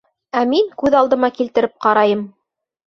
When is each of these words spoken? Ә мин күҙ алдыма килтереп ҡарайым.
Ә 0.39 0.41
мин 0.53 0.71
күҙ 0.83 0.97
алдыма 1.03 1.31
килтереп 1.37 1.79
ҡарайым. 1.89 2.29